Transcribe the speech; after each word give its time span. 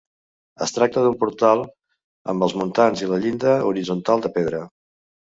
Es 0.65 0.71
tracta 0.75 1.01
d'un 1.07 1.17
portal 1.23 1.59
amb 2.33 2.45
els 2.47 2.55
muntants 2.61 3.03
i 3.03 3.09
la 3.11 3.19
llinda 3.25 3.53
horitzontal 3.73 4.25
de 4.25 4.33
pedra. 4.39 4.63